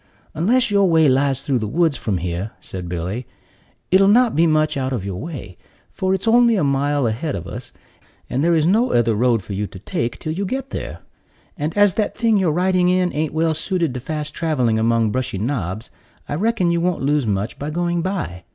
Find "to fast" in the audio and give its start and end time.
13.93-14.33